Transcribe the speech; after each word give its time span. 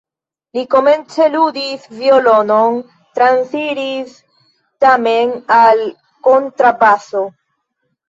Li 0.57 0.61
komence 0.69 1.27
ludis 1.33 1.83
violonon, 1.99 2.81
transiris 3.21 4.19
tamen 4.89 5.39
al 5.61 5.87
kontrabaso. 6.33 7.27